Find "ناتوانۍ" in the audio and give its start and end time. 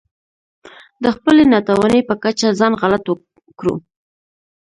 1.53-2.01